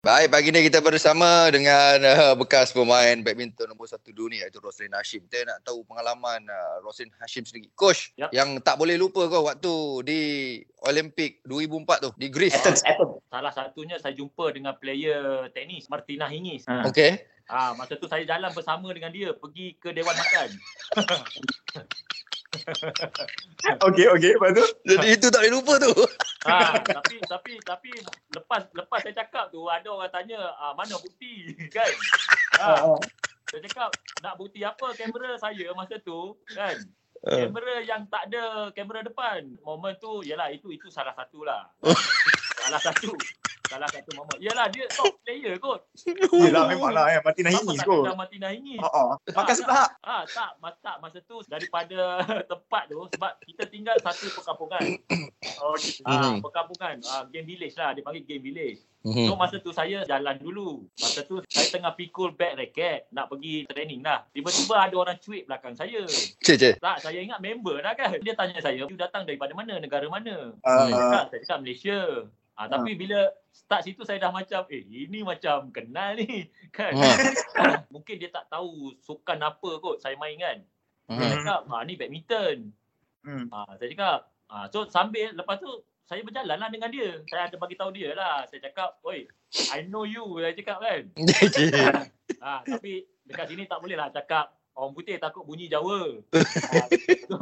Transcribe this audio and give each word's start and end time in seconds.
Baik, 0.00 0.32
pagi 0.32 0.48
ni 0.48 0.64
kita 0.64 0.80
bersama 0.80 1.52
dengan 1.52 2.00
uh, 2.00 2.32
bekas 2.32 2.72
pemain 2.72 3.20
badminton 3.20 3.68
nombor 3.68 3.84
satu 3.84 4.16
dunia 4.16 4.48
iaitu 4.48 4.56
Roslin 4.56 4.96
Hashim. 4.96 5.28
Kita 5.28 5.44
nak 5.44 5.60
tahu 5.60 5.84
pengalaman 5.84 6.40
uh, 6.48 6.80
Roslin 6.80 7.12
Hashim 7.20 7.44
sendiri. 7.44 7.68
Coach, 7.76 8.16
Yap. 8.16 8.32
yang 8.32 8.56
tak 8.64 8.80
boleh 8.80 8.96
lupa 8.96 9.28
kau 9.28 9.44
waktu 9.44 9.74
di 10.08 10.20
Olimpik 10.88 11.44
2004 11.44 12.00
tu, 12.00 12.10
di 12.16 12.32
Greece. 12.32 12.56
Athens, 12.56 12.80
Athens. 12.80 13.20
Salah 13.28 13.52
satunya 13.52 14.00
saya 14.00 14.16
jumpa 14.16 14.48
dengan 14.56 14.72
player 14.80 15.52
tenis 15.52 15.84
Martina 15.92 16.32
Hingis. 16.32 16.64
Ha. 16.64 16.88
Okey. 16.88 17.20
Ah, 17.52 17.76
masa 17.76 18.00
tu 18.00 18.08
saya 18.08 18.24
jalan 18.24 18.48
bersama 18.56 18.88
dengan 18.96 19.12
dia 19.12 19.36
pergi 19.36 19.76
ke 19.76 19.92
Dewan 19.92 20.16
Makan. 20.16 20.48
Okey, 23.86 24.06
okey. 24.10 24.32
Lepas 24.34 24.50
tu? 24.56 24.64
Jadi 24.86 25.06
itu 25.14 25.26
tak 25.30 25.40
boleh 25.46 25.52
lupa 25.54 25.74
tu. 25.78 25.92
Ah, 26.40 26.72
tapi 26.80 27.20
tapi 27.28 27.60
tapi 27.60 27.92
lepas 28.32 28.64
lepas 28.72 29.04
saya 29.04 29.12
cakap 29.12 29.52
tu 29.52 29.68
ada 29.68 29.84
orang 29.92 30.08
tanya 30.08 30.40
ah, 30.56 30.72
mana 30.72 30.96
bukti 30.96 31.52
kan. 31.76 31.84
Ah, 32.56 32.96
saya 33.44 33.60
cakap 33.68 33.92
nak 34.24 34.40
bukti 34.40 34.64
apa 34.64 34.88
kamera 34.96 35.36
saya 35.36 35.68
masa 35.76 36.00
tu 36.00 36.40
kan. 36.56 36.80
Uh, 37.20 37.44
Kamera 37.44 37.84
yang 37.84 38.08
tak 38.08 38.32
ada 38.32 38.72
kamera 38.72 39.04
depan. 39.04 39.52
Momen 39.60 40.00
tu 40.00 40.24
yalah 40.24 40.48
itu 40.48 40.72
itu 40.72 40.88
salah 40.88 41.12
satu 41.12 41.44
lah. 41.44 41.68
salah 42.64 42.80
satu. 42.80 43.12
Salah 43.70 43.86
satu 43.86 44.10
momen. 44.18 44.34
Yalah 44.42 44.66
dia 44.66 44.82
top 44.90 45.14
player 45.22 45.54
kot. 45.56 45.86
Yelah, 46.34 46.66
memanglah 46.66 47.06
eh. 47.08 47.22
Martina 47.22 47.54
Hingis 47.54 47.78
tak 47.78 47.86
kot. 47.86 48.02
kenal 48.02 48.18
Martina 48.18 48.48
Hingis? 48.50 48.82
Oh, 48.82 48.90
oh. 48.90 49.10
Makan 49.30 49.54
sebelah. 49.54 49.86
Ah 50.02 50.26
tak, 50.26 50.58
mas, 50.58 50.74
tak 50.82 50.98
masa 50.98 51.22
tu 51.22 51.38
daripada 51.46 52.18
tempat 52.50 52.82
tu 52.90 52.98
sebab 53.14 53.30
kita 53.46 53.62
tinggal 53.64 53.94
satu 54.00 54.26
perkampungan. 54.34 54.82
Oh, 55.60 55.76
gitu. 55.76 56.00
Ah 56.04 56.32
Mhm. 56.32 56.40
perkampungan, 56.40 56.96
ah 57.04 57.24
game 57.28 57.44
village 57.44 57.76
lah, 57.76 57.92
dia 57.92 58.00
panggil 58.00 58.24
game 58.24 58.40
village. 58.42 58.80
mhm. 59.02 59.28
So 59.28 59.36
masa 59.36 59.56
tu 59.56 59.72
saya 59.72 60.04
jalan 60.04 60.36
dulu. 60.36 60.88
Masa 60.96 61.20
tu 61.22 61.40
saya 61.46 61.68
tengah 61.68 61.92
pikul 61.92 62.32
bag 62.32 62.56
racket 62.56 63.08
nak 63.10 63.28
pergi 63.28 63.68
training 63.68 64.00
lah. 64.00 64.24
Tiba-tiba 64.32 64.76
ada 64.80 64.96
orang 64.96 65.16
cuit 65.16 65.44
belakang 65.44 65.76
saya. 65.76 66.04
Cik, 66.40 66.56
cik. 66.56 66.74
Tak, 66.80 67.04
saya 67.04 67.20
ingat 67.20 67.40
member 67.40 67.76
lah 67.76 67.92
kan. 67.92 68.16
Dia 68.18 68.32
tanya 68.32 68.56
saya, 68.58 68.80
you 68.80 68.96
datang 68.96 69.24
daripada 69.24 69.52
mana, 69.52 69.76
negara 69.76 70.08
mana? 70.08 70.56
Ah, 70.60 70.88
Saya 70.88 70.92
ah. 70.92 70.96
cakap, 70.96 71.24
saya 71.28 71.40
cakap 71.44 71.58
Malaysia. 71.60 71.98
Ah, 72.60 72.68
tapi 72.68 72.92
bila 72.92 73.24
start 73.48 73.88
situ 73.88 74.04
saya 74.04 74.20
dah 74.20 74.28
macam, 74.28 74.68
eh 74.68 74.84
ini 74.84 75.24
macam 75.24 75.72
kenal 75.72 76.12
ni. 76.12 76.44
Kan? 76.76 76.92
Ha. 76.92 77.88
Mungkin 77.88 78.20
dia 78.20 78.28
tak 78.28 78.52
tahu 78.52 78.92
sukan 79.00 79.40
apa 79.40 79.80
kot 79.80 79.96
saya 79.96 80.12
main 80.14 80.36
kan. 80.36 80.60
Dia 81.08 81.16
Mhm. 81.16 81.32
cakap, 81.40 81.60
ah, 81.66 81.82
ni 81.82 81.96
badminton. 81.96 82.68
Hmm. 83.24 83.48
Ah, 83.48 83.64
saya 83.80 83.88
cakap, 83.88 84.18
ah, 84.46 84.68
so 84.68 84.84
sambil 84.86 85.32
lepas 85.32 85.56
tu 85.56 85.72
saya 86.04 86.20
berjalan 86.20 86.60
lah 86.60 86.68
dengan 86.68 86.92
dia. 86.92 87.24
Saya 87.26 87.48
ada 87.48 87.56
bagi 87.56 87.80
tahu 87.80 87.90
dia 87.90 88.12
lah. 88.12 88.44
Saya 88.44 88.60
cakap, 88.60 89.00
oi, 89.02 89.24
I 89.72 89.88
know 89.88 90.04
you. 90.04 90.36
Saya 90.36 90.52
cakap 90.52 90.78
kan. 90.78 91.02
Ah, 92.40 92.60
tapi 92.62 93.04
dekat 93.24 93.46
sini 93.48 93.64
tak 93.64 93.80
boleh 93.80 93.96
lah 93.96 94.08
cakap 94.08 94.48
orang 94.72 94.92
putih 94.92 95.16
takut 95.16 95.44
bunyi 95.44 95.64
Jawa. 95.66 96.20
Ah, 96.76 96.86
so, 97.24 97.36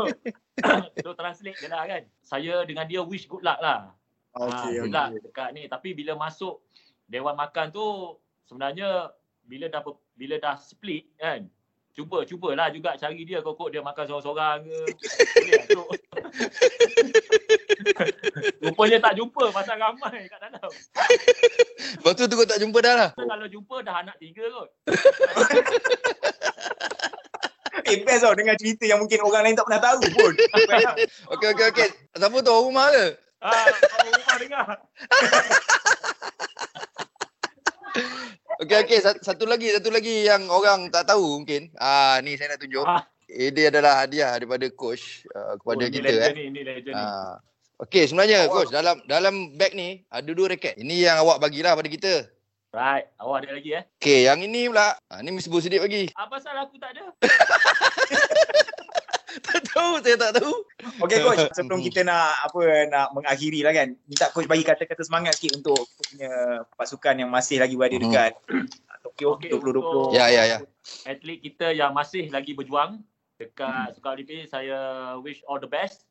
so 1.05 1.11
translate 1.13 1.59
je 1.59 1.67
lah 1.67 1.83
kan. 1.85 2.07
Saya 2.23 2.63
dengan 2.63 2.87
dia 2.87 3.03
wish 3.03 3.27
good 3.27 3.43
luck 3.43 3.59
lah. 3.59 3.99
Okey. 4.39 4.87
good 4.87 4.95
luck 4.95 5.09
dekat 5.19 5.49
ni. 5.55 5.63
Tapi 5.67 5.89
bila 5.95 6.15
masuk 6.15 6.63
Dewan 7.11 7.35
Makan 7.35 7.75
tu 7.75 8.17
sebenarnya 8.47 9.11
bila 9.45 9.67
dah 9.67 9.83
bila 10.15 10.37
dah 10.39 10.55
split 10.55 11.11
kan. 11.19 11.49
Cuba 11.99 12.23
cubalah 12.23 12.71
juga 12.71 12.95
cari 12.95 13.27
dia 13.27 13.43
kok 13.43 13.59
dia 13.75 13.83
makan 13.83 14.05
seorang-seorang 14.07 14.59
ke. 14.63 14.81
Boleh? 15.43 15.63
So, 15.75 15.83
Rupanya 18.63 18.99
tak 19.03 19.15
jumpa 19.19 19.51
pasal 19.51 19.79
ramai 19.79 20.27
kat 20.31 20.39
dalam. 20.39 20.71
Lepas 21.99 22.13
tu 22.15 22.25
tu 22.27 22.35
kau 22.39 22.47
tak 22.47 22.59
jumpa 22.63 22.79
dah 22.83 22.95
lah. 22.95 23.11
Kalau 23.15 23.47
jumpa 23.51 23.83
dah 23.83 24.03
anak 24.03 24.15
tiga 24.23 24.47
kot. 24.51 24.69
Eh, 27.89 28.05
best 28.05 28.21
tau 28.21 28.37
dengan 28.37 28.53
cerita 28.61 28.85
yang 28.85 29.01
mungkin 29.01 29.17
orang 29.25 29.49
lain 29.49 29.57
tak 29.57 29.65
pernah 29.65 29.81
tahu 29.81 30.01
pun. 30.13 30.33
Okey, 31.33 31.49
okey, 31.57 31.67
okey. 31.73 31.89
Siapa 32.21 32.37
tu 32.45 32.53
rumah 32.53 32.93
ke? 32.93 33.17
Ah, 33.41 33.65
dengar. 34.49 34.81
Okey, 38.59 38.79
okey. 38.83 38.99
Satu, 38.99 39.47
lagi, 39.47 39.71
satu 39.71 39.93
lagi 39.93 40.27
yang 40.27 40.51
orang 40.51 40.91
tak 40.91 41.07
tahu 41.07 41.39
mungkin. 41.39 41.71
Ah, 41.79 42.19
ni 42.25 42.35
saya 42.35 42.57
nak 42.57 42.61
tunjuk. 42.65 42.83
Ah. 42.83 43.07
Ini 43.29 43.69
adalah 43.69 44.03
hadiah 44.03 44.33
daripada 44.35 44.65
coach 44.73 45.29
uh, 45.37 45.61
kepada 45.61 45.85
Oh, 45.85 45.91
kita 45.93 46.01
ni 46.01 46.11
eh. 46.11 46.17
legend 46.17 46.35
ni, 46.35 46.45
ni 46.49 46.61
legend 46.65 46.95
ni. 46.97 47.05
Ah. 47.05 47.37
Okey, 47.79 48.11
sebenarnya 48.11 48.49
Awak- 48.49 48.51
coach 48.51 48.71
dalam 48.75 48.97
dalam 49.07 49.35
bag 49.55 49.77
ni 49.77 50.03
ada 50.11 50.27
dua 50.27 50.51
raket. 50.51 50.75
Ini 50.75 51.07
yang 51.07 51.17
awak 51.23 51.39
bagilah 51.39 51.77
pada 51.77 51.87
kita. 51.87 52.27
Right, 52.69 53.07
awak 53.17 53.47
ada 53.47 53.55
lagi 53.55 53.71
eh? 53.79 53.85
Okey, 54.01 54.27
yang 54.27 54.43
ini 54.43 54.67
pula. 54.67 54.99
Ah, 55.07 55.23
ni 55.23 55.31
Miss 55.31 55.47
Bu 55.47 55.63
Sidik 55.63 55.79
bagi. 55.79 56.11
Apa 56.19 56.37
pasal 56.37 56.57
aku 56.59 56.75
tak 56.81 56.91
ada? 56.97 57.05
tak 59.47 59.61
tahu, 59.71 59.93
saya 60.03 60.17
tak 60.19 60.33
tahu. 60.41 60.53
Okey 60.99 61.19
coach, 61.21 61.45
sebelum 61.57 61.79
kita 61.81 62.03
nak 62.03 62.45
apa 62.45 62.61
nak 62.87 63.07
mengakhiri 63.15 63.63
lah 63.63 63.73
kan. 63.73 63.95
Minta 64.05 64.27
coach 64.31 64.47
bagi 64.47 64.63
kata-kata 64.63 65.03
semangat 65.03 65.39
sikit 65.39 65.59
untuk 65.59 65.79
punya 65.95 66.31
pasukan 66.75 67.15
yang 67.17 67.31
masih 67.31 67.59
lagi 67.59 67.75
berada 67.75 67.97
Mhm. 67.97 68.03
dekat 68.05 68.33
Tokyo 68.99 69.39
Okey, 69.39 69.51
2020. 69.55 70.13
Ya, 70.13 70.27
ya, 70.29 70.43
ya. 70.45 70.59
Atlet 71.07 71.39
kita 71.39 71.71
yang 71.71 71.95
masih 71.95 72.27
lagi 72.29 72.53
berjuang 72.53 72.99
dekat 73.39 73.95
Sukan 73.95 74.19
Olimpik, 74.19 74.51
saya 74.51 74.79
wish 75.23 75.47
all 75.47 75.57
the 75.57 75.71
best. 75.71 76.03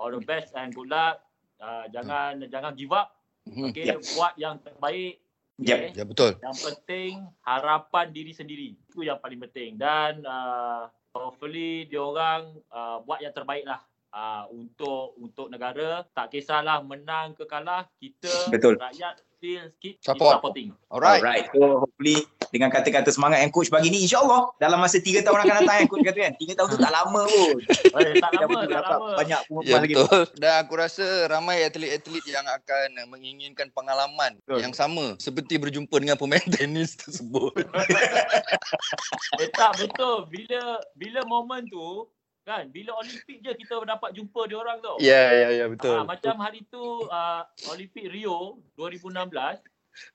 All 0.00 0.08
the 0.08 0.24
best 0.24 0.56
and 0.56 0.72
good 0.72 0.88
luck. 0.88 1.20
Uh, 1.60 1.84
jangan 1.92 2.40
jangan 2.48 2.72
give 2.72 2.88
up. 2.90 3.12
Mhm. 3.44 3.72
Okay, 3.72 3.92
Yep. 3.92 3.98
buat 4.16 4.32
yang 4.36 4.56
terbaik. 4.58 5.20
Yep. 5.60 5.76
Okay? 5.76 5.90
Ya 5.92 6.04
betul. 6.08 6.30
Yang 6.40 6.56
penting 6.64 7.12
harapan 7.44 8.06
diri 8.08 8.32
sendiri. 8.32 8.72
Itu 8.88 9.04
yang 9.04 9.20
paling 9.20 9.36
penting. 9.44 9.76
Dan 9.76 10.24
uh, 10.24 10.88
hopefully 11.12 11.84
diorang 11.84 12.56
uh, 12.72 13.04
buat 13.04 13.20
yang 13.20 13.36
terbaik 13.36 13.68
lah. 13.68 13.84
Uh, 14.10 14.42
untuk 14.50 15.14
untuk 15.22 15.46
negara 15.46 16.02
tak 16.10 16.34
kisahlah 16.34 16.82
menang 16.82 17.30
ke 17.30 17.46
kalah 17.46 17.86
kita 18.02 18.50
Betul. 18.50 18.74
rakyat 18.74 19.22
still 19.38 19.70
keep 19.78 19.96
Support. 20.02 20.42
supporting 20.42 20.74
Alright. 20.90 21.22
Alright. 21.22 21.46
So 21.54 21.86
hopefully 21.86 22.26
dengan 22.50 22.74
kata-kata 22.74 23.08
semangat 23.14 23.40
yang 23.40 23.54
coach 23.54 23.70
bagi 23.70 23.86
ni 23.86 24.02
insyaAllah 24.02 24.50
dalam 24.58 24.82
masa 24.82 24.98
3 24.98 25.22
tahun 25.22 25.46
akan 25.46 25.56
datang 25.62 25.76
yang 25.80 25.88
coach 25.88 26.02
kata 26.02 26.18
kan. 26.26 26.32
3 26.36 26.58
tahun 26.58 26.68
tu 26.74 26.78
tak 26.82 26.90
lama 26.92 27.22
pun. 27.24 27.58
eh, 28.02 28.14
tak 28.18 28.30
lama 28.34 28.58
tak 28.66 28.70
dapat 28.74 28.96
lama 28.98 29.08
banyak 29.14 29.40
Ya 29.40 29.46
pengumuman 29.46 29.78
lagi. 29.80 29.94
betul. 29.94 30.22
Dan 30.36 30.52
aku 30.58 30.72
rasa 30.74 31.06
ramai 31.30 31.56
atlet-atlet 31.62 32.24
yang 32.26 32.46
akan 32.50 32.88
menginginkan 33.08 33.70
pengalaman 33.70 34.42
Betul. 34.42 34.58
yang 34.66 34.74
sama 34.74 35.14
seperti 35.22 35.54
berjumpa 35.56 35.94
dengan 36.02 36.18
pemain 36.18 36.42
tenis 36.58 36.98
tersebut. 36.98 37.54
Eh 39.40 39.48
tak 39.54 39.78
betul. 39.78 40.26
Bila 40.28 40.82
bila 40.98 41.20
momen 41.24 41.64
tu 41.70 42.04
kan 42.42 42.66
bila 42.66 42.96
Olimpik 42.96 43.38
je 43.38 43.50
kita 43.54 43.78
dapat 43.84 44.10
jumpa 44.12 44.44
dia 44.44 44.56
orang 44.56 44.78
tau. 44.80 44.96
Ya, 44.98 45.30
ya, 45.30 45.48
ya 45.54 45.64
betul. 45.66 45.94
Ah, 45.94 46.04
macam 46.04 46.34
hari 46.38 46.64
tu 46.66 46.80
uh, 47.04 47.42
Olimpik 47.68 48.06
Rio 48.06 48.58
2016 48.74 49.62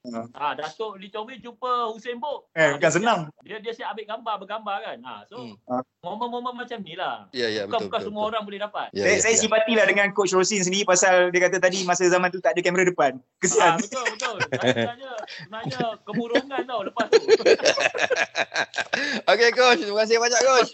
Hmm. 0.01 0.31
Ah, 0.31 0.55
Datuk 0.55 0.95
Lee 0.95 1.11
Chong 1.11 1.27
Wei 1.27 1.35
jumpa 1.35 1.91
Usain 1.91 2.15
Bolt. 2.15 2.47
Eh, 2.55 2.63
Ah, 2.63 2.67
bukan 2.73 2.79
dia 2.81 2.89
senang. 2.89 3.19
siap- 3.27 3.43
Dia 3.43 3.57
dia 3.59 3.73
siap 3.75 3.91
ambil 3.91 4.05
gambar, 4.07 4.33
bergambar 4.39 4.75
kan. 4.81 4.97
Ha, 5.03 5.13
so 5.27 5.35
Hmm. 5.35 5.83
momen-momen 5.99 6.55
macam 6.55 6.79
ni 6.79 6.95
lah. 6.95 7.27
Ya, 7.29 7.51
ya 7.51 7.67
betul. 7.67 7.67
Bukan 7.67 7.79
bukan 7.83 7.91
betul, 7.91 8.07
semua 8.07 8.17
betul. 8.17 8.29
orang 8.31 8.41
boleh 8.47 8.59
dapat. 8.63 8.87
Ya, 8.95 9.03
saya, 9.03 9.11
ya, 9.11 9.19
saya 9.19 9.35
ya. 9.35 9.39
simpatilah 9.43 9.85
dengan 9.85 10.07
coach 10.09 10.31
Rosin 10.31 10.63
sendiri 10.63 10.87
pasal 10.87 11.27
dia 11.27 11.41
kata 11.43 11.59
tadi 11.59 11.83
masa 11.83 12.07
zaman 12.07 12.31
tu 12.31 12.39
tak 12.39 12.55
ada 12.55 12.61
kamera 12.63 12.87
depan. 12.87 13.19
Kesian. 13.37 13.75
betul 13.77 14.05
betul. 14.07 14.35
Saya 14.47 14.63
sebenarnya 14.63 15.11
sebenarnya 15.27 15.81
kemurungan 16.01 16.61
tau 16.63 16.81
lepas 16.81 17.07
tu. 17.11 17.19
Okey 19.27 19.49
coach, 19.51 19.79
terima 19.81 19.97
kasih 19.99 20.17
banyak 20.17 20.41
coach. 20.41 20.69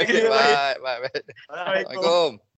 Okey, 0.00 0.24
bye, 0.32 0.76
bye. 0.80 1.20
Assalamualaikum. 1.48 2.40